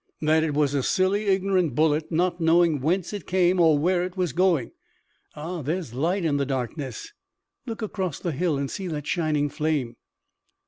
"That 0.19 0.43
it 0.43 0.55
was 0.55 0.73
a 0.73 0.81
silly, 0.81 1.25
ignorant 1.25 1.75
bullet 1.75 2.11
not 2.11 2.41
knowing 2.41 2.81
whence 2.81 3.13
it 3.13 3.27
came, 3.27 3.59
or 3.59 3.77
where 3.77 4.03
it 4.03 4.17
was 4.17 4.33
going. 4.33 4.71
Ah, 5.35 5.61
there's 5.61 5.93
light 5.93 6.25
in 6.25 6.37
the 6.37 6.43
darkness! 6.47 7.13
Look 7.67 7.83
across 7.83 8.19
the 8.19 8.31
hill 8.31 8.57
and 8.57 8.71
see 8.71 8.87
that 8.87 9.05
shining 9.05 9.47
flame!" 9.47 9.95